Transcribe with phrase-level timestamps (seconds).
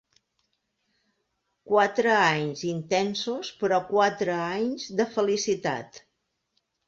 [1.71, 6.01] Quatre anys intensos però quatre anys de felicitat.